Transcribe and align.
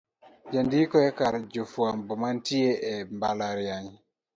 jandiko 0.53 0.95
e 1.09 1.11
kar 1.17 1.33
jofwambo 1.53 2.11
manitie 2.21 2.71
e 2.93 2.95
mbalariany 3.15 3.89